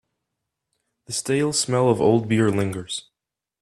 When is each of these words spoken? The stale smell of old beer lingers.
The 1.05 1.13
stale 1.13 1.53
smell 1.53 1.87
of 1.87 2.01
old 2.01 2.27
beer 2.27 2.49
lingers. 2.49 3.11